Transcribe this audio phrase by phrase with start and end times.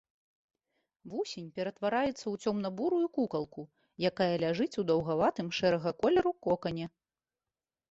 [1.11, 3.61] Вусень ператвараецца ў цёмна-бурую кукалку,
[4.11, 6.93] якая ляжыць у даўгаватым шэрага колеру кокане.